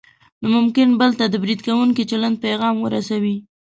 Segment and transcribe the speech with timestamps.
[0.41, 3.37] نو ممکن بل ته د برید کوونکي چلند پیغام ورسوي.